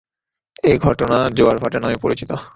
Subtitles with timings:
[0.63, 2.31] এই ঘটনা জোয়ার-ভাটা নামে পরিচিত।